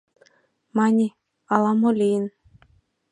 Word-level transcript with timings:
Мане, 0.77 1.07
ала-мо 1.53 1.89
лийын. 1.99 2.25